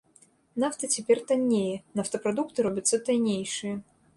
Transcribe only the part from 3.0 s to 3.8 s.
таннейшыя.